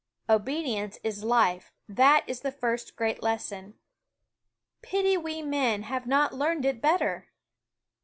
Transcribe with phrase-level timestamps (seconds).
[0.27, 3.75] Obedience is life; that is the first great lesson.
[4.81, 7.27] Pity we men have not learned it better!